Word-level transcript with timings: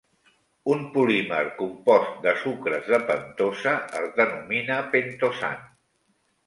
Un 0.75 0.79
polímer 0.95 1.41
compost 1.59 2.17
de 2.25 2.33
sucres 2.45 2.91
de 2.95 3.01
pentosa 3.11 3.75
es 4.01 4.11
denomina 4.19 4.81
pentosan. 4.97 5.63